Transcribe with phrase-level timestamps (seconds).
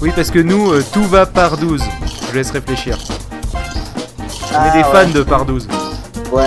[0.00, 1.82] Oui, parce que nous, euh, tout va par 12.
[2.30, 2.96] Je laisse réfléchir.
[3.00, 4.92] On Ah, est des ouais.
[5.04, 5.66] fans de par 12.
[6.32, 6.44] Ouais.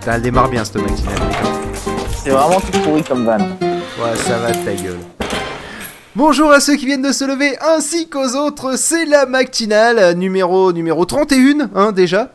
[0.00, 1.14] Putain, Elle démarre bien, cette matinale.
[2.24, 3.38] C'est vraiment tout pourri comme van.
[3.38, 4.98] Ouais, ça va de ta gueule.
[6.18, 10.72] Bonjour à ceux qui viennent de se lever ainsi qu'aux autres, c'est la matinale numéro
[10.72, 12.32] numéro 31 hein, déjà.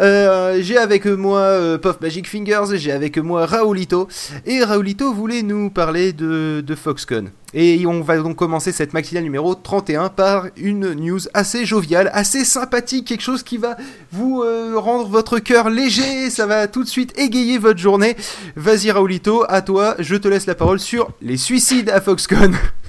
[0.00, 4.08] Euh, j'ai avec moi euh, Puff Magic Fingers, j'ai avec moi Raoulito
[4.46, 7.30] et Raoulito voulait nous parler de, de Foxconn.
[7.54, 12.44] Et on va donc commencer cette matinale numéro 31 par une news assez joviale, assez
[12.44, 13.76] sympathique, quelque chose qui va
[14.10, 18.16] vous euh, rendre votre cœur léger, ça va tout de suite égayer votre journée.
[18.56, 22.56] Vas-y Raoulito, à toi, je te laisse la parole sur les suicides à Foxconn.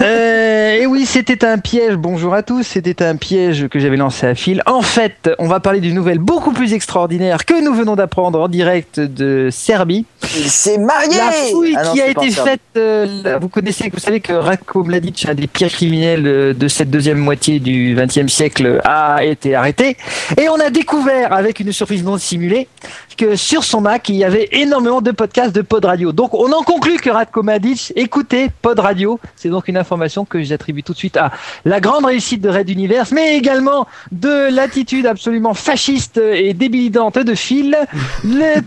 [0.00, 1.96] Euh, et oui, c'était un piège.
[1.96, 2.62] Bonjour à tous.
[2.62, 4.62] C'était un piège que j'avais lancé à fil.
[4.66, 8.48] En fait, on va parler d'une nouvelle beaucoup plus extraordinaire que nous venons d'apprendre en
[8.48, 10.06] direct de Serbie.
[10.36, 13.98] Il s'est marié La fouille Ah non, qui a été faite, euh, vous connaissez, vous
[13.98, 18.32] savez que Ratko Mladic, un des pires criminels euh, de cette deuxième moitié du XXe
[18.32, 19.96] siècle, a été arrêté.
[20.40, 22.68] Et on a découvert, avec une surprise non simulée,
[23.16, 26.12] que sur son Mac, il y avait énormément de podcasts de Pod Radio.
[26.12, 29.18] Donc on en conclut que Ratko Mladic écoutait Pod Radio.
[29.36, 31.32] C'est donc une information que j'attribue tout de suite à
[31.64, 37.34] la grande réussite de Red Universe, mais également de l'attitude absolument fasciste et débilitante de
[37.34, 37.76] Phil.
[38.24, 38.60] Le,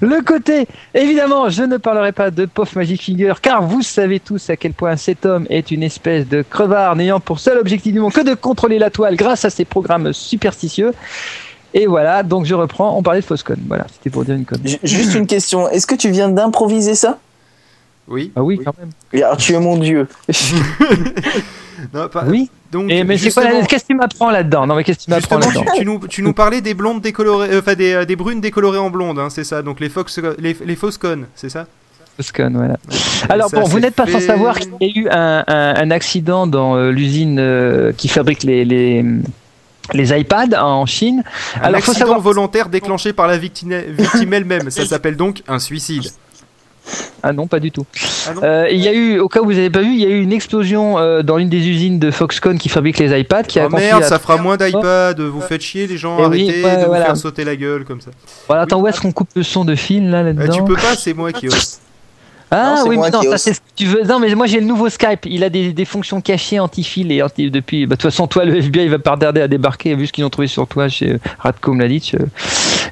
[0.00, 4.48] le côté, évidemment, je ne parlerai pas de Puff Magic Finger, car vous savez tous
[4.50, 8.00] à quel point cet homme est une espèce de crevard n'ayant pour seul objectif du
[8.00, 10.92] monde que de contrôler la toile grâce à ses programmes superstitieux.
[11.74, 13.56] Et voilà, donc je reprends, on parlait de Foscon.
[13.66, 14.78] Voilà, c'était pour dire une connerie.
[14.82, 17.18] Ju- Juste une question, est-ce que tu viens d'improviser ça?
[18.08, 18.32] Oui.
[18.36, 18.90] Ah oui, quand même.
[19.12, 20.06] Et Alors tu es mon dieu.
[21.94, 22.50] Non, pas- Oui.
[22.72, 24.66] Donc, Et mais c'est quoi la- justement- Qu'est-ce que tu m'apprends là-dedans?
[24.66, 25.64] Non, mais qu'est-ce que tu m'apprends là-dedans?
[25.74, 28.40] tu, tu nous, tu nous parlais des blondes décolorées, euh, enfin des, euh, des brunes
[28.40, 29.62] décolorées en blonde, hein, c'est ça?
[29.62, 31.66] Donc les Fox, les, les Foscon, c'est ça?
[32.52, 32.76] Voilà.
[33.28, 35.90] Alors Ça bon, vous n'êtes pas sans savoir qu'il y a eu un, un- un
[35.92, 39.04] accident dans euh, l'usine euh, qui fabrique les, les,
[39.94, 41.22] les iPads en Chine.
[41.54, 42.20] Un Alors faut accident savoir.
[42.20, 44.68] volontaire déclenché par la victime, victime elle-même.
[44.70, 46.10] Ça s'appelle donc un suicide.
[47.22, 47.84] Ah non, pas du tout.
[48.26, 50.04] Ah Euh, il y a eu, au cas où vous n'avez pas vu, il y
[50.06, 53.44] a eu une explosion euh, dans l'une des usines de Foxconn qui fabrique les iPads,
[53.44, 55.20] qui oh merde, ça fera moins d'iPad.
[55.20, 56.16] Vous faites chier les gens.
[56.20, 58.10] Eh oui, arrêtez ouais, de vous faire sauter la gueule comme ça.
[58.46, 60.74] Voilà, attends, où est-ce qu'on coupe le son de fil là Euh, là-dedans tu peux
[60.74, 61.78] pas, c'est moi qui ose.
[62.50, 64.02] Ah Non, oui, mais non, ça c'est ce que tu veux.
[64.04, 65.26] Non, mais moi j'ai le nouveau Skype.
[65.26, 67.86] Il a des, des fonctions cachées anti-fil et anti depuis.
[67.86, 70.12] Bah, de toute façon, toi, le FBI il va pas tarder à débarquer vu ce
[70.12, 72.14] qu'ils ont trouvé sur toi chez euh, Radko Mladic.
[72.14, 72.24] euh,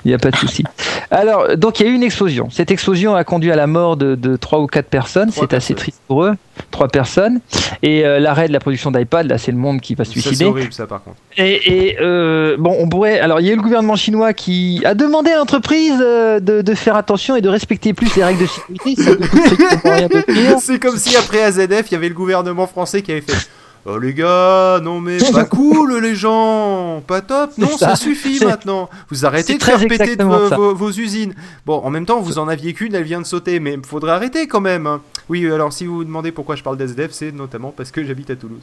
[0.05, 0.63] Il n'y a pas de souci.
[1.11, 2.49] Alors, donc il y a eu une explosion.
[2.51, 5.31] Cette explosion a conduit à la mort de, de trois ou quatre personnes.
[5.31, 6.35] Trois C'est assez triste pour eux.
[6.77, 7.41] Trois personnes.
[7.83, 10.21] Et euh, l'arrêt de la production d'iPad, là, c'est le monde qui va se c'est
[10.21, 10.45] suicider.
[10.45, 11.17] horrible ça par contre.
[11.39, 13.19] Et, et, euh, bon, on pourrait.
[13.19, 16.61] Alors, il y a eu le gouvernement chinois qui a demandé à l'entreprise euh, de,
[16.61, 19.03] de faire attention et de respecter plus les règles de sécurité.
[20.61, 23.49] C'est comme si après AZF, il y avait le gouvernement français qui avait fait.
[23.89, 27.97] Oh les gars, non mais pas cool les gens, pas top, non ça, ça.
[27.97, 28.91] suffit maintenant.
[29.11, 30.57] Vous arrêtez de faire péter de vos, ça.
[30.57, 31.35] vos- vos usines.
[31.65, 34.49] Bon, en même temps, vous en aviez qu'une, elle vient de sauter, mais faudrait arrêter
[34.49, 34.89] quand même.
[34.89, 35.03] hein.
[35.29, 38.31] Oui, alors si vous vous demandez pourquoi je parle d'AZF, c'est notamment parce que j'habite
[38.31, 38.63] à Toulouse.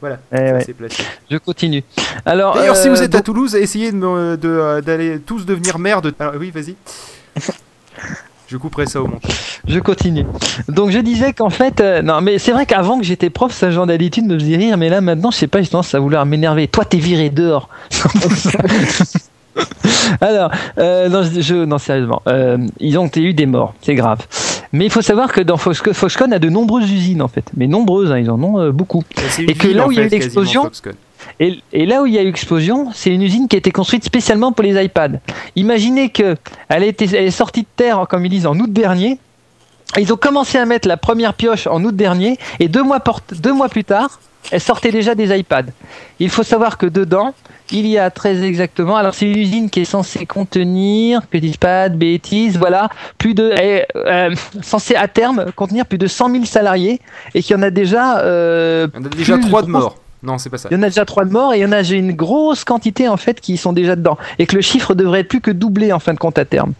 [0.00, 0.66] Voilà, Eh ouais,
[1.30, 1.84] je continue.
[2.26, 5.46] Alors, D'ailleurs, si euh, vous êtes à Toulouse, essayez de me- de, euh, d'aller tous
[5.46, 6.12] devenir maire de.
[6.18, 6.74] Alors, oui, vas-y.
[8.48, 9.47] Je couperai ça au montage.
[9.68, 10.24] Je continue.
[10.68, 13.70] Donc, je disais qu'en fait, euh, non, mais c'est vrai qu'avant que j'étais prof, ce
[13.70, 16.24] genre d'attitude me faisait rire, mais là, maintenant, je sais pas, j'ai tendance à vouloir
[16.26, 16.66] m'énerver.
[16.68, 17.68] Toi, t'es viré dehors.
[20.20, 24.20] Alors, euh, non, je, je- non, sérieusement, euh, ils ont eu des morts, c'est grave.
[24.72, 27.66] Mais il faut savoir que dans Foxconn, Foxconn a de nombreuses usines en fait, mais
[27.66, 29.02] nombreuses, hein, ils en ont euh, beaucoup.
[29.48, 30.62] Et que là où il y a eu l'explosion.
[31.40, 33.70] Et, et là où il y a eu explosion, c'est une usine qui a été
[33.72, 35.18] construite spécialement pour les iPads.
[35.56, 36.36] Imaginez que
[36.68, 39.18] elle, a été, elle est sortie de terre, comme ils disent, en août dernier.
[39.96, 43.52] Ils ont commencé à mettre la première pioche en août dernier, et deux mois, deux
[43.52, 45.66] mois plus tard, elle sortait déjà des iPads.
[46.20, 47.34] Il faut savoir que dedans,
[47.70, 48.96] il y a très exactement.
[48.96, 52.88] Alors c'est une usine qui est censée contenir, que je dise pas de bêtises, voilà,
[53.18, 57.00] plus de, est, euh, censée à terme contenir plus de 100 000 salariés,
[57.34, 58.20] et qu'il y en a déjà.
[58.20, 59.96] euh, Il y en a déjà trois de morts.
[60.22, 60.68] Non, c'est pas ça.
[60.70, 62.12] il y en a déjà trois de morts et il y en a j'ai une
[62.12, 65.40] grosse quantité en fait qui sont déjà dedans et que le chiffre devrait être plus
[65.40, 66.72] que doublé en fin de compte à terme.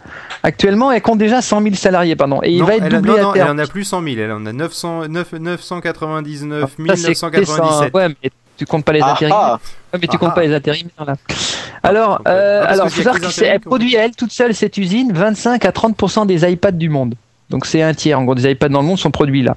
[0.43, 3.11] Actuellement, elle compte déjà 100 000 salariés, pardon, et il va être elle a- doublé
[3.13, 3.59] non, à non, elle terme.
[3.59, 4.15] en a plus 100 000.
[4.19, 7.27] Elle en a 900, 9, 999 Ça, c'est écouté sans-
[7.57, 7.93] 997.
[7.93, 9.39] Ouais, mais tu comptes pas les Ah, intérimaires.
[9.39, 9.59] ah.
[9.93, 10.35] Ouais, mais tu Ah, comptes ah.
[10.35, 11.15] pas les intérimaires là.
[11.83, 12.31] Alors, compte pas.
[12.31, 16.25] euh, Ah, alors, faut savoir qu'elle produit elle toute seule cette usine 25 à 30
[16.27, 17.15] des iPads du monde.
[17.49, 18.19] Donc c'est un tiers.
[18.19, 19.55] En gros, des iPads dans le monde sont produits là.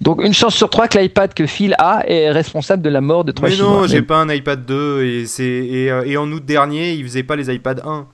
[0.00, 3.24] Donc une chance sur trois que l'iPad que Phil a est responsable de la mort
[3.24, 3.70] de trois Mais Chinois.
[3.82, 6.92] non, j'ai Mais- pas un iPad 2 et, c'est, et, euh, et en août dernier,
[6.94, 8.06] ils faisaient pas les iPad 1.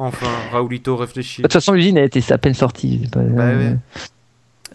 [0.00, 1.42] Enfin, Raoulito réfléchit.
[1.42, 3.08] De toute façon, l'usine a été à peine sortie.
[3.10, 3.76] pas- Bah ouais.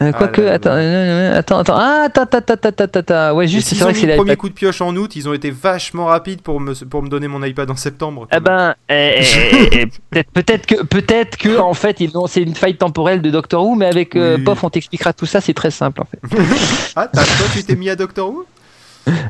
[0.01, 0.77] Euh, Ah Quoique, attends, là.
[0.77, 4.05] euh, attends, attends, ah, attends, attends, attends, attends, attends, ouais, juste, c'est vrai que c'est
[4.05, 6.73] le la premier coup de pioche en août, ils ont été vachement rapides pour me,
[6.85, 8.27] pour me donner mon iPad en septembre.
[8.35, 9.21] Eh ben, eh,
[10.13, 13.63] eh, peut-être, que, peut-être que, en fait, ils ont, c'est une faille temporelle de Doctor
[13.65, 14.37] Who, mais avec euh.
[14.43, 16.19] Pof, on t'expliquera tout ça, c'est très simple, en fait.
[16.95, 17.23] Ah, toi,
[17.53, 18.45] tu t'es mis à Doctor Who?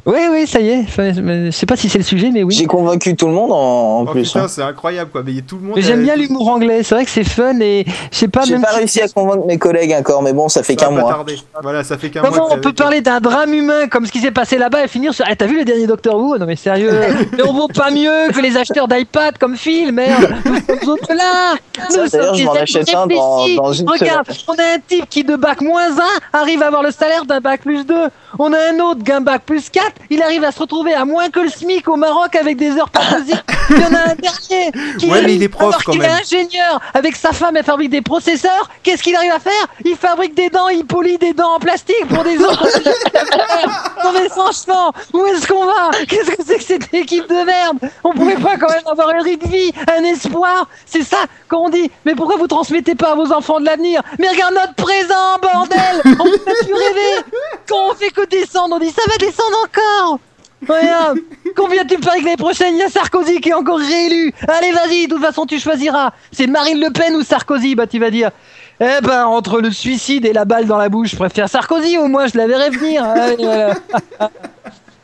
[0.06, 0.80] Oui, oui, ça y est.
[0.81, 2.54] Enfin, je sais pas si c'est le sujet, mais oui.
[2.54, 4.36] J'ai convaincu tout le monde en, en Oh plus.
[4.36, 4.48] hein.
[4.48, 5.24] c'est incroyable quoi.
[5.25, 5.74] Mais tout le monde.
[5.75, 6.84] Mais j'aime bien l'humour anglais.
[6.84, 8.62] C'est vrai que c'est fun et je sais pas J'ai même.
[8.62, 11.25] pas si- réussi à convaincre mes collègues encore, mais bon, ça fait qu'un mois.
[11.62, 12.30] Voilà, ça fait qu'un mois.
[12.30, 14.88] Comment que on peut parler d'un drame humain comme ce qui s'est passé là-bas et
[14.88, 15.25] finir sur.
[15.30, 16.38] Eh, t'as vu le dernier Doctor Who?
[16.38, 16.92] Non mais sérieux.
[17.36, 20.36] mais on vaut pas mieux que les acheteurs d'iPad comme Phil, merde.
[20.46, 21.54] Nous sommes autres là.
[21.90, 23.56] Nous d'ailleurs, sommes je m'en des achète un dans, réfléchis.
[23.56, 25.90] dans une Regarde, on a un type qui de bac moins
[26.34, 27.96] 1 arrive à avoir le salaire d'un bac plus 2.
[28.40, 31.30] On a un autre d'un bac plus 4, il arrive à se retrouver à moins
[31.30, 33.42] que le SMIC au Maroc avec des heures possibles.
[33.70, 36.10] Il y en a un dernier qui Ouais, mais il est prof, alors quand même.
[36.10, 38.70] est ingénieur avec sa femme, elle fabrique des processeurs.
[38.82, 39.68] Qu'est-ce qu'il arrive à faire?
[39.86, 42.68] Il fabrique des dents, il polie des dents en plastique pour des autres.
[44.04, 45.92] non mais franchement, où est-ce qu'on va?
[46.08, 47.78] Qu'est-ce que c'est que cette équipe de merde?
[48.04, 51.20] On pourrait pas quand même avoir une rythme de vie, un espoir C'est ça
[51.50, 51.90] qu'on dit.
[52.06, 54.02] Mais pourquoi vous transmettez pas à vos enfants de l'avenir?
[54.20, 57.24] Mais regarde notre présent, bordel On peut pas plus rêver
[57.68, 60.20] Quand on fait que descendre, on dit ça va descendre encore
[60.68, 61.20] Regarde
[61.56, 64.34] Combien tu me paries que l'année prochaine, il y a Sarkozy qui est encore réélu
[64.48, 66.12] Allez, vas-y, de toute façon, tu choisiras.
[66.31, 68.31] C'est Marine Le Pen ou Sarkozy Bah, tu vas dire.
[68.80, 72.08] Eh ben, entre le suicide et la balle dans la bouche, je préfère Sarkozy, au
[72.08, 73.04] moins, je la verrai venir.
[73.06, 73.75] Allez, voilà.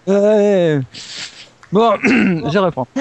[0.08, 0.80] Ouais.
[1.72, 2.88] Bon, je reprends.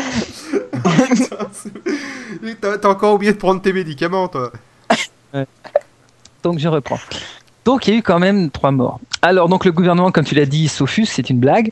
[2.60, 4.52] T'as t'as encore oublié de prendre tes médicaments, toi.
[6.42, 6.98] Donc je reprends.
[7.64, 9.00] Donc il y a eu quand même trois morts.
[9.20, 11.70] Alors donc le gouvernement, comme tu l'as dit, s'offusque, c'est une blague.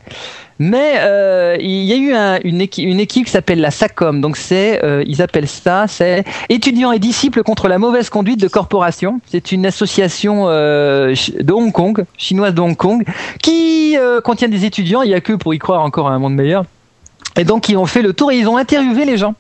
[0.59, 4.21] Mais euh, il y a eu un- une, équipe, une équipe qui s'appelle la SACOM.
[4.21, 8.49] Donc c'est, euh, ils appellent ça, c'est étudiants et disciples contre la mauvaise conduite de
[8.49, 9.21] corporations.
[9.27, 13.05] C'est une association euh, de Hong Kong, chinoise de Hong Kong,
[13.43, 15.03] qui euh, contient des étudiants.
[15.03, 16.65] Il y a que pour y croire encore à un monde meilleur.
[17.37, 19.35] Et donc ils ont fait le tour et ils ont interviewé les gens.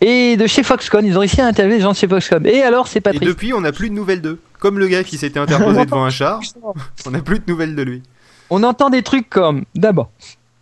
[0.00, 2.46] Et de chez Foxconn, ils ont réussi à interviewer les gens de chez Foxconn.
[2.46, 4.40] Et alors c'est pas Et depuis, on n'a plus de nouvelles d'eux.
[4.58, 6.40] Comme le gars qui s'était interposé devant un char,
[7.06, 8.02] on n'a plus de nouvelles de lui.
[8.50, 10.10] on entend des trucs comme d'abord,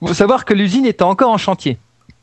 [0.02, 1.78] il faut savoir que l'usine est encore en chantier.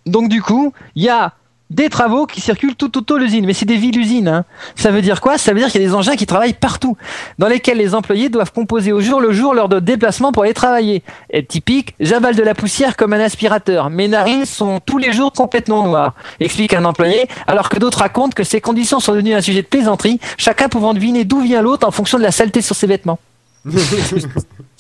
[0.05, 1.33] Donc du coup, il y a
[1.73, 4.27] des travaux qui circulent tout autour de l'usine, mais c'est des villes usines.
[4.27, 4.45] Hein.
[4.75, 5.37] Ça veut dire quoi?
[5.37, 6.95] Ça veut dire qu'il y a des engins qui travaillent partout,
[7.39, 10.53] dans lesquels les employés doivent composer au jour le jour lors de déplacements pour aller
[10.53, 11.03] travailler.
[11.47, 13.89] Typique, j'avale de la poussière comme un aspirateur.
[13.89, 18.33] Mes narines sont tous les jours complètement noires, explique un employé, alors que d'autres racontent
[18.35, 21.87] que ces conditions sont devenues un sujet de plaisanterie, chacun pouvant deviner d'où vient l'autre
[21.87, 23.19] en fonction de la saleté sur ses vêtements.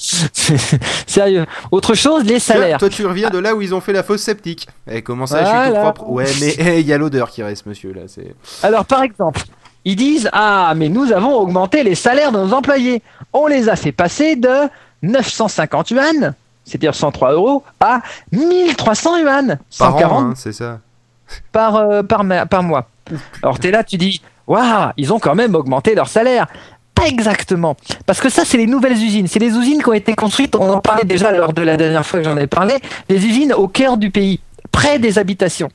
[1.07, 1.45] Sérieux.
[1.71, 2.77] Autre chose, les salaires.
[2.77, 4.67] toi, tu reviens de là où ils ont fait la fosse septique.
[4.89, 6.09] Eh, comment ça, je suis tout propre?
[6.09, 8.01] Ouais, mais eh, il y a l'odeur qui reste, monsieur, là.
[8.07, 8.35] C'est...
[8.61, 9.41] Alors, par exemple,
[9.85, 13.01] ils disent Ah, mais nous avons augmenté les salaires de nos employés.
[13.31, 14.69] On les a fait passer de
[15.01, 16.33] 950 yuan,
[16.65, 18.01] c'est-à-dire 103 euros, à
[18.31, 19.47] 1300 yuan,
[19.77, 20.79] Par 140 an, hein, c'est ça.
[21.51, 22.87] par, euh, par, par mois.
[23.41, 26.47] Alors, tu es là, tu dis Waouh, ils ont quand même augmenté leur salaire.
[27.05, 27.75] Exactement.
[28.05, 29.27] Parce que ça, c'est les nouvelles usines.
[29.27, 32.05] C'est les usines qui ont été construites, on en parlait déjà lors de la dernière
[32.05, 32.75] fois que j'en ai parlé,
[33.09, 34.39] des usines au cœur du pays,
[34.71, 35.69] près des habitations.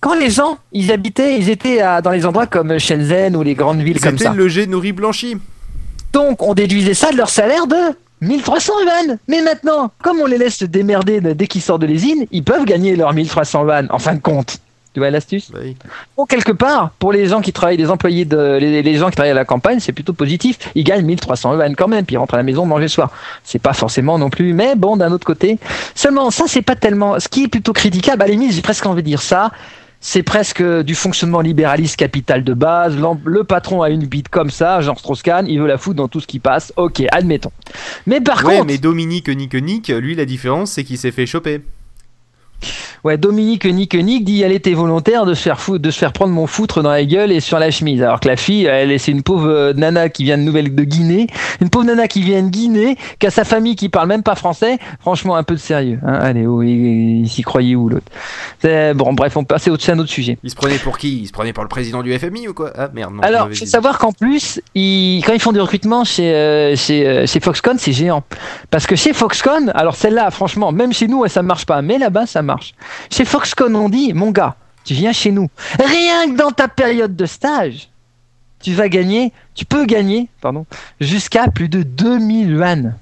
[0.00, 3.54] Quand les gens, ils habitaient, ils étaient à- dans les endroits comme Shenzhen ou les
[3.54, 4.32] grandes villes comme ça.
[4.34, 5.36] le jet nourri blanchi.
[6.12, 7.76] Donc, on déduisait ça de leur salaire de
[8.20, 9.18] 1300 yuan.
[9.28, 12.44] Mais maintenant, comme on les laisse se démerder de- dès qu'ils sortent de l'usine, ils
[12.44, 14.58] peuvent gagner leurs 1300 yuan, en fin de compte.
[14.94, 15.74] Tu vois l'astuce Bah oui.
[16.16, 19.16] Bon, quelque part, pour les gens qui travaillent, les employés de, les, les gens qui
[19.16, 20.58] travaillent à la campagne, c'est plutôt positif.
[20.74, 23.10] Ils gagnent 1300 yuan quand même, puis ils rentrent à la maison manger le soir.
[23.42, 25.58] C'est pas forcément non plus, mais bon, d'un autre côté.
[25.94, 28.84] Seulement, ça, c'est pas tellement, ce qui est plutôt critiquable, à la limite, j'ai presque
[28.84, 29.50] envie de dire ça.
[30.04, 32.96] C'est presque du fonctionnement libéraliste capital de base.
[33.24, 36.18] Le patron a une bite comme ça, genre Strauss-Kahn, il veut la foutre dans tout
[36.18, 36.72] ce qui passe.
[36.76, 37.52] Ok, admettons.
[38.06, 41.24] Mais par Ouais, contre, mais Dominique Nick Nick, lui, la différence, c'est qu'il s'est fait
[41.24, 41.62] choper.
[43.04, 46.12] Ouais, Dominique Nick Nick dit elle était volontaire de se faire foutre, de se faire
[46.12, 48.02] prendre mon foutre dans la gueule et sur la chemise.
[48.02, 50.84] Alors que la fille, elle, c'est une pauvre euh, nana qui vient de Nouvelle de
[50.84, 51.26] Guinée,
[51.60, 54.36] une pauvre nana qui vient de Guinée, qui a sa famille qui parle même pas
[54.36, 54.78] français.
[55.00, 55.98] Franchement, un peu de sérieux.
[56.06, 58.06] Hein Allez, oh, il, il s'y croyait où l'autre?
[58.94, 60.38] Bon, bref, on passe au c'est un autre sujet.
[60.44, 61.22] Il se prenait pour qui?
[61.22, 62.72] Il se prenait pour le président du FMI ou quoi?
[62.76, 63.22] Ah merde, non.
[63.22, 67.26] Alors, faut savoir qu'en plus, ils, quand ils font du recrutement chez, euh, chez, euh,
[67.26, 68.22] chez Foxconn, c'est géant.
[68.70, 72.26] Parce que chez Foxconn, alors celle-là, franchement, même chez nous, ça marche pas, mais là-bas,
[72.26, 72.51] ça marche.
[73.10, 75.48] Chez Foxconn, on dit, mon gars, tu viens chez nous.
[75.78, 77.88] Rien que dans ta période de stage,
[78.60, 80.66] tu vas gagner, tu peux gagner, pardon,
[81.00, 82.94] jusqu'à plus de 2000 yuan.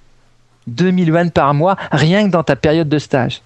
[0.67, 3.43] 2000 yuan par mois, rien que dans ta période de stage.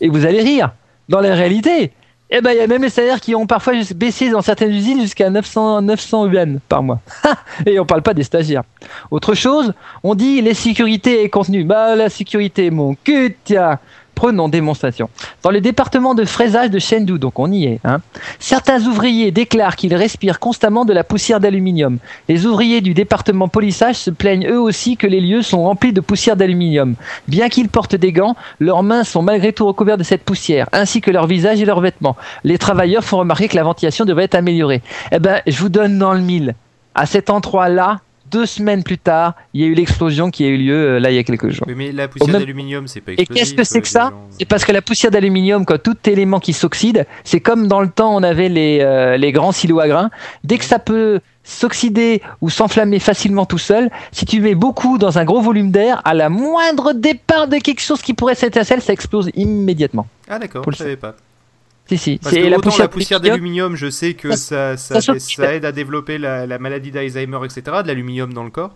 [0.00, 0.72] Et vous allez rire.
[1.08, 1.92] Dans la réalité,
[2.30, 5.00] Eh ben, il y a même les salaires qui ont parfois baissé dans certaines usines
[5.02, 7.00] jusqu'à 900, 900 yuan par mois.
[7.66, 8.64] et on parle pas des stagiaires.
[9.10, 11.64] Autre chose, on dit les sécurités et contenu.
[11.64, 13.78] Bah, la sécurité, mon cul, tiens.
[14.14, 15.10] Prenons démonstration.
[15.42, 18.00] Dans le département de fraisage de Chengdu, donc on y est, hein,
[18.38, 21.98] certains ouvriers déclarent qu'ils respirent constamment de la poussière d'aluminium.
[22.28, 26.00] Les ouvriers du département polissage se plaignent eux aussi que les lieux sont remplis de
[26.00, 26.94] poussière d'aluminium.
[27.28, 31.00] Bien qu'ils portent des gants, leurs mains sont malgré tout recouvertes de cette poussière, ainsi
[31.00, 32.16] que leur visage et leurs vêtements.
[32.44, 34.82] Les travailleurs font remarquer que la ventilation devrait être améliorée.
[35.12, 36.54] Eh ben, je vous donne dans le mille.
[36.94, 38.00] À cet endroit-là,
[38.34, 41.10] deux semaines plus tard, il y a eu l'explosion qui a eu lieu euh, là
[41.10, 41.66] il y a quelques jours.
[41.68, 43.34] Oui, mais la poussière même- d'aluminium, c'est pas Et explosif.
[43.42, 45.96] qu'est-ce que c'est que euh, ça gens- C'est parce que la poussière d'aluminium, quand tout
[46.06, 49.78] élément qui s'oxyde, c'est comme dans le temps on avait les, euh, les grands silos
[49.80, 50.10] à grains.
[50.42, 55.18] Dès que ça peut s'oxyder ou s'enflammer facilement tout seul, si tu mets beaucoup dans
[55.18, 58.92] un gros volume d'air, à la moindre départ de quelque chose qui pourrait s'étincelle, ça
[58.92, 60.06] explose immédiatement.
[60.28, 61.14] Ah d'accord, je le savais pas.
[61.86, 62.18] Si, si.
[62.22, 63.76] Parce que la poussière, la poussière d'aluminium.
[63.76, 65.44] je sais que ça, ça, ça ça, s'oxyde.
[65.44, 67.82] aide à développer la, la maladie d'Alzheimer, etc.
[67.82, 68.74] De l'aluminium dans le corps.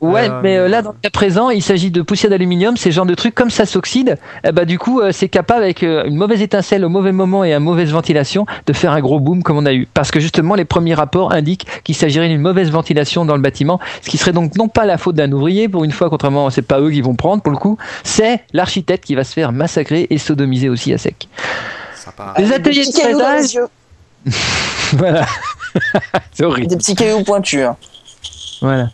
[0.00, 2.92] Ouais, Euh, mais euh, là, dans le cas présent, il s'agit de poussière d'aluminium, ces
[2.92, 6.04] genres de trucs, comme ça s'oxyde, eh ben, du coup, euh, c'est capable, avec euh,
[6.04, 9.42] une mauvaise étincelle au mauvais moment et une mauvaise ventilation, de faire un gros boom
[9.42, 9.88] comme on a eu.
[9.92, 13.80] Parce que justement, les premiers rapports indiquent qu'il s'agirait d'une mauvaise ventilation dans le bâtiment,
[14.02, 16.62] ce qui serait donc non pas la faute d'un ouvrier, pour une fois, contrairement, c'est
[16.62, 20.06] pas eux qui vont prendre, pour le coup, c'est l'architecte qui va se faire massacrer
[20.10, 21.28] et sodomiser aussi à sec.
[22.08, 22.34] Sympa.
[22.38, 23.68] Les Avec ateliers des de yeux.
[24.94, 25.26] voilà.
[26.32, 26.68] c'est horrible.
[26.68, 27.62] Des petits cailloux pointus.
[27.62, 27.76] hein.
[28.60, 28.90] Voilà.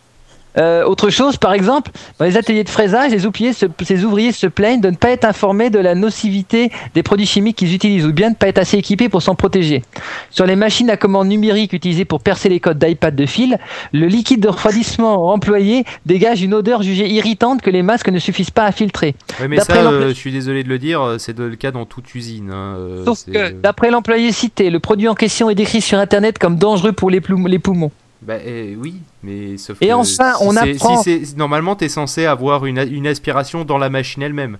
[0.57, 4.31] Euh, autre chose, par exemple, dans les ateliers de fraisage, les ouvriers, se, ces ouvriers
[4.31, 8.05] se plaignent de ne pas être informés de la nocivité des produits chimiques qu'ils utilisent
[8.05, 9.81] ou bien de ne pas être assez équipés pour s'en protéger.
[10.29, 13.57] Sur les machines à commande numériques utilisées pour percer les codes d'iPad de fil,
[13.91, 18.51] le liquide de refroidissement employé dégage une odeur jugée irritante que les masques ne suffisent
[18.51, 19.15] pas à filtrer.
[19.47, 21.71] Mais d'après ça, l'employé- euh, je suis désolé de le dire, c'est de- le cas
[21.71, 22.51] dans toute usine.
[22.51, 26.39] hein, Sauf c'est, que, d'après l'employé cité, le produit en question est décrit sur Internet
[26.39, 27.91] comme dangereux pour les poumons.
[28.25, 32.25] Bah eh, oui, mais sauf Et que enfin, si on apprend- Si normalement, t'es censé
[32.25, 34.57] avoir une, aspiration dans la machine elle-même.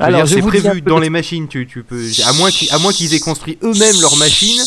[0.00, 1.48] Alors, c'est prévu dans les machines.
[1.48, 4.62] Tu, tu peux, à moins qu'ils, à moins qu'ils aient construit eux-mêmes leur machine.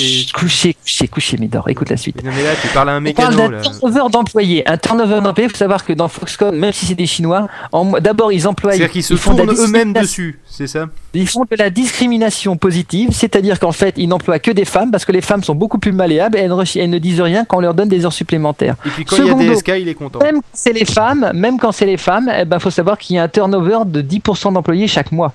[0.00, 0.32] C'est.
[0.32, 2.22] Couché, couché, couché, Médor, écoute la suite.
[2.24, 4.68] Non mais là, tu parles à un On parle mécano d'un turnover d'employés.
[4.68, 7.92] Un turnover d'employés, il faut savoir que dans Foxconn, même si c'est des Chinois, en-
[8.00, 8.72] d'abord ils emploient.
[8.72, 10.86] C'est-à-dire qu'ils se font eux-mêmes dessus, c'est ça?
[11.14, 15.04] Ils font de la discrimination positive, c'est-à-dire qu'en fait, ils n'emploient que des femmes parce
[15.04, 17.44] que les femmes sont beaucoup plus malléables et elles, ne rechi- elles ne disent rien
[17.44, 18.76] quand on leur donne des heures supplémentaires.
[18.86, 19.52] Et puis quand il y a Secondo.
[19.54, 20.20] DSK, il est content.
[20.20, 23.16] Même quand c'est les femmes, même quand c'est les femmes, eh ben, faut savoir qu'il
[23.16, 25.32] y a un turnover de 10% d'employés chaque mois.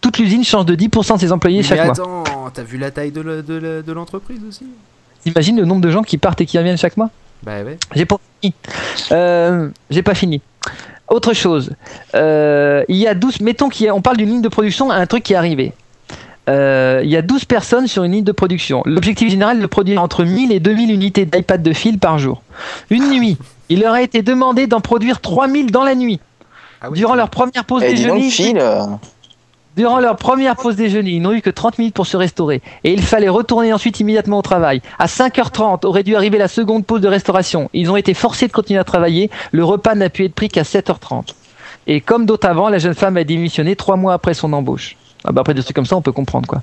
[0.00, 1.92] Toute l'usine change de 10% de ses employés Mais chaque mois.
[1.92, 4.64] attends, t'as vu la taille de l'entreprise aussi?
[5.22, 7.10] T'imagines le nombre de gens qui partent et qui reviennent chaque mois?
[7.42, 7.78] Bah ouais.
[7.94, 8.54] J'ai pas fini.
[9.12, 10.40] Euh, J'ai pas fini.
[11.08, 11.72] Autre chose.
[12.14, 13.40] Euh, il y a 12.
[13.40, 15.72] Mettons qu'on parle d'une ligne de production, un truc qui est arrivé.
[16.48, 18.82] Euh, il y a 12 personnes sur une ligne de production.
[18.86, 22.42] L'objectif général est de produire entre 1000 et 2000 unités d'iPad de fil par jour.
[22.90, 23.36] Une nuit,
[23.68, 26.20] il leur a été demandé d'en produire 3000 dans la nuit.
[26.80, 28.54] Ah oui, Durant leur première pause Eh, dis donc, déjeuner,
[29.76, 32.60] Durant leur première pause déjeuner, ils n'ont eu que 30 minutes pour se restaurer.
[32.82, 34.82] Et il fallait retourner ensuite immédiatement au travail.
[34.98, 37.70] À 5h30 aurait dû arriver la seconde pause de restauration.
[37.72, 39.30] Ils ont été forcés de continuer à travailler.
[39.52, 41.34] Le repas n'a pu être pris qu'à 7h30.
[41.86, 44.96] Et comme d'autres avant, la jeune femme a démissionné trois mois après son embauche.
[45.24, 46.62] Ah bah après des trucs comme ça, on peut comprendre quoi.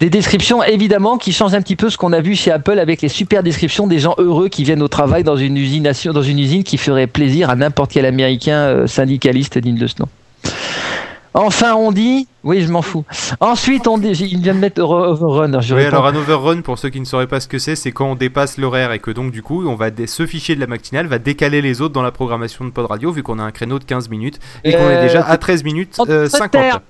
[0.00, 3.02] Des descriptions évidemment qui changent un petit peu ce qu'on a vu chez Apple avec
[3.02, 6.38] les super descriptions des gens heureux qui viennent au travail dans une usine, dans une
[6.38, 10.08] usine qui ferait plaisir à n'importe quel américain euh, syndicaliste digne de ce nom.
[11.34, 13.04] Enfin, on dit, oui, je m'en fous.
[13.40, 15.60] Ensuite, on dit, il vient de mettre over- overrun.
[15.60, 17.92] Je Oui, alors un overrun, pour ceux qui ne sauraient pas ce que c'est, c'est
[17.92, 20.66] quand on dépasse l'horaire et que donc du coup, on va ce fichier de la
[20.66, 23.50] matinale va décaler les autres dans la programmation de Pod Radio vu qu'on a un
[23.50, 26.82] créneau de 15 minutes et qu'on est Euh, déjà à 13 minutes euh, d'autres 50.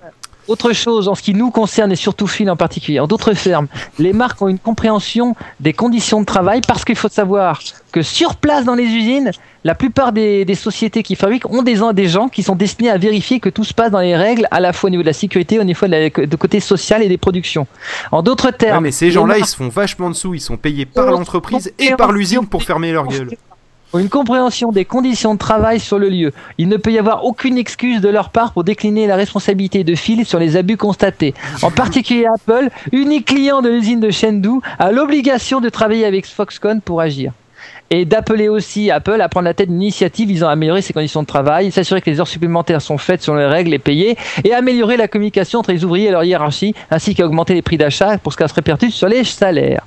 [0.49, 3.67] Autre chose, en ce qui nous concerne et surtout Phil en particulier, en d'autres termes,
[3.99, 7.61] les marques ont une compréhension des conditions de travail parce qu'il faut savoir
[7.93, 9.31] que sur place dans les usines,
[9.65, 12.97] la plupart des, des sociétés qui fabriquent ont des, des gens qui sont destinés à
[12.97, 15.13] vérifier que tout se passe dans les règles, à la fois au niveau de la
[15.13, 17.67] sécurité, au niveau de, la- de côté social et des productions.
[18.11, 20.57] En d'autres Ouais, termes, mais ces gens-là, ils se font vachement de sous, ils sont
[20.57, 23.31] payés par l'entreprise et par l'usine pour fermer leur gueule.
[23.97, 26.33] Une compréhension des conditions de travail sur le lieu.
[26.59, 29.95] Il ne peut y avoir aucune excuse de leur part pour décliner la responsabilité de
[29.95, 31.33] Phil sur les abus constatés.
[31.63, 36.83] En particulier Apple, unique client de l'usine de Chengdu, a l'obligation de travailler avec Foxconn
[36.83, 37.33] pour agir.
[37.91, 41.23] Et d'appeler aussi Apple à prendre la tête d'une initiative visant à améliorer ses conditions
[41.23, 44.53] de travail, s'assurer que les heures supplémentaires sont faites selon les règles et payées, et
[44.53, 48.19] améliorer la communication entre les ouvriers et leur hiérarchie, ainsi qu'à augmenter les prix d'achat
[48.19, 49.87] pour ce qu'elle se répercute sur les salaires.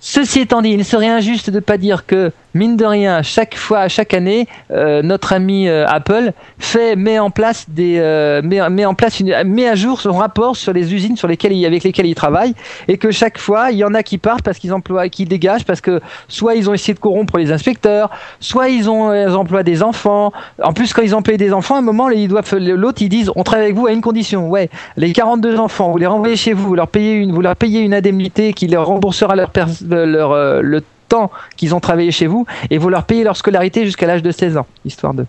[0.00, 3.56] Ceci étant dit, il serait injuste de ne pas dire que mine de rien, chaque
[3.56, 8.68] fois, chaque année, euh, notre ami euh, Apple fait met en place des euh, met,
[8.70, 11.64] met en place une, met à jour son rapport sur les usines sur lesquelles il,
[11.66, 12.54] avec lesquelles il travaille
[12.88, 15.64] et que chaque fois il y en a qui partent parce qu'ils emploient qui dégagent
[15.64, 19.62] parce que soit ils ont essayé de corrompre les inspecteurs, soit ils ont ils emploient
[19.62, 20.32] des enfants.
[20.62, 23.30] En plus quand ils emploient des enfants, à un moment ils doivent l'autre ils disent
[23.36, 24.48] on travaille avec vous à une condition.
[24.48, 27.56] Ouais, les 42 enfants, vous les renvoyez chez vous, vous leur payez une vous leur
[27.56, 29.50] payez une indemnité qui leur remboursera leur
[29.88, 30.82] leur euh, le
[31.12, 34.30] temps qu'ils ont travaillé chez vous et vous leur payez leur scolarité jusqu'à l'âge de
[34.30, 35.26] 16 ans, histoire de.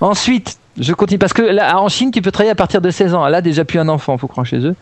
[0.00, 3.14] Ensuite, je continue parce que là, en Chine, tu peux travailler à partir de 16
[3.14, 3.26] ans.
[3.28, 4.74] Là, déjà plus un enfant, faut croire chez eux.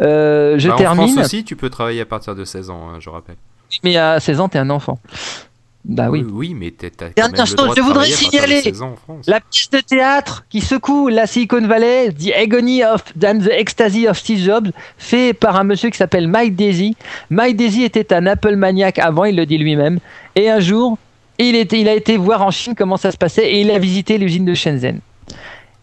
[0.00, 1.08] Euh, je Bah, En termine.
[1.08, 3.36] France aussi, tu peux travailler à partir de 16 ans, hein, je rappelle.
[3.82, 4.98] Mais à 16 ans, t'es un enfant.
[5.84, 6.24] Bah oui.
[6.26, 8.16] Oui, mais t'as t'as quand Dernière même le chose, droit de je voudrais travailler à
[8.16, 9.26] partir de signaler 16 ans en France.
[9.26, 14.08] La pièce de théâtre qui secoue la Silicon Valley, The Agony of and the Ecstasy
[14.08, 16.96] of Steve Jobs, fait par un monsieur qui s'appelle Mike Daisy.
[17.28, 19.98] Mike Daisy était un Apple maniaque avant, il le dit lui-même.
[20.36, 20.96] Et un jour,
[21.38, 23.78] il, était, il a été voir en Chine comment ça se passait et il a
[23.78, 25.00] visité l'usine de Shenzhen.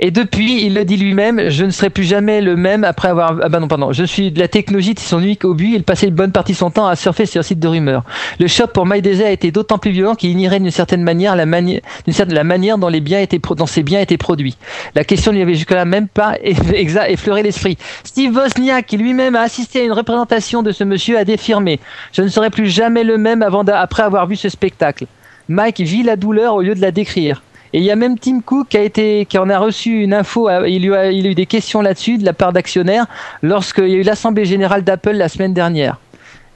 [0.03, 3.38] Et depuis, il le dit lui-même, je ne serai plus jamais le même après avoir.
[3.43, 3.93] Ah bah non, pardon.
[3.93, 5.74] Je suis de la technologie de son unique obus.
[5.75, 8.03] Il passait une bonne partie de son temps à surfer sur un site de rumeurs.
[8.39, 11.46] Le choc pour Daisy a été d'autant plus violent qu'il ignorait d'une certaine manière la,
[12.10, 14.58] certaine- manière dont, les biens étaient dont ces biens étaient produits.
[14.96, 17.77] La question lui avait jusque-là même pas effleuré l'esprit.
[18.03, 21.79] Steve Wozniak, qui lui-même a assisté à une représentation de ce monsieur, a défirmé
[22.12, 25.05] Je ne serai plus jamais le même avant après avoir vu ce spectacle.
[25.48, 27.43] Mike vit la douleur au lieu de la décrire.
[27.73, 30.13] Et il y a même Tim Cook qui a été, qui en a reçu une
[30.13, 30.49] info.
[30.49, 33.05] euh, Il, lui a, il a eu des questions là-dessus de la part d'actionnaires
[33.41, 35.97] lorsqu'il y a eu l'assemblée générale d'Apple la semaine dernière.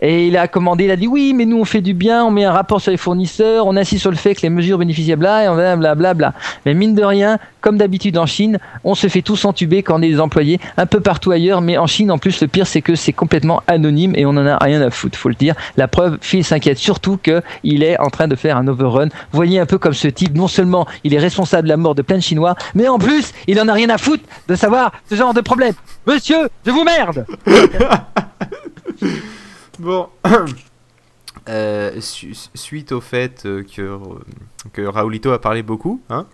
[0.07, 2.29] Et il a commandé, il a dit oui, mais nous on fait du bien, on
[2.29, 5.23] met un rapport sur les fournisseurs, on insiste sur le fait que les mesures bénéficiables
[5.23, 6.33] là, et on bla bla.
[6.63, 10.03] Mais mine de rien, comme d'habitude en Chine, on se fait tous entuber quand on
[10.03, 12.83] est des employés, un peu partout ailleurs, mais en Chine en plus le pire c'est
[12.83, 15.55] que c'est complètement anonyme et on en a rien à foutre, faut le dire.
[15.75, 19.09] La preuve, Phil s'inquiète surtout que il est en train de faire un overrun.
[19.31, 22.03] Voyez un peu comme ce type, non seulement il est responsable de la mort de
[22.03, 25.15] plein de Chinois, mais en plus il en a rien à foutre de savoir ce
[25.15, 25.73] genre de problème.
[26.05, 27.25] Monsieur, je vous merde.
[29.79, 30.09] Bon.
[31.49, 33.99] Euh, su- suite au fait euh, que,
[34.73, 36.25] que Raoulito a parlé beaucoup, hein,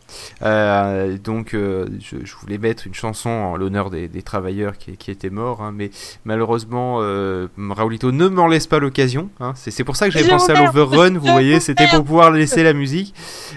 [0.42, 4.96] euh, donc euh, je, je voulais mettre une chanson en l'honneur des, des travailleurs qui,
[4.98, 5.92] qui étaient morts, hein, mais
[6.26, 9.30] malheureusement euh, Raoulito ne m'en laisse pas l'occasion.
[9.40, 12.32] Hein, c'est pour ça que j'avais Je pensé à l'Overrun, vous voyez, c'était pour pouvoir
[12.32, 13.14] laisser la musique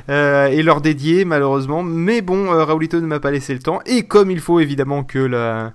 [0.08, 1.82] euh, et leur dédier malheureusement.
[1.82, 5.18] Mais bon, Raoulito ne m'a pas laissé le temps, et comme il faut évidemment que
[5.18, 5.72] la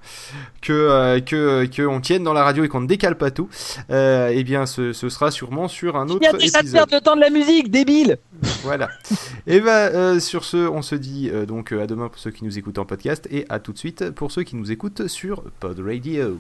[0.62, 3.47] que, que, que on tienne dans la radio et qu'on ne décale pas tout,
[3.89, 6.91] eh bien ce, ce sera sûrement sur un Il y a autre de épisode.
[6.91, 8.17] le temps de la musique, débile.
[8.63, 8.88] Voilà.
[9.47, 12.32] et ben euh, sur ce, on se dit euh, donc euh, à demain pour ceux
[12.32, 15.08] qui nous écoutent en podcast et à tout de suite pour ceux qui nous écoutent
[15.08, 16.38] sur Pod Radio.